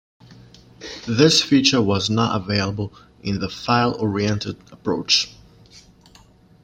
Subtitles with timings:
[1.07, 5.31] This feature was not available in the file oriented approach.